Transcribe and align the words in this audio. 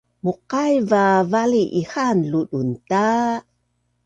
Muqaivin 0.25 0.99
a 1.03 1.05
vali 1.31 1.63
ihaan 1.81 2.19
ludun 2.31 2.69
ta 2.89 3.05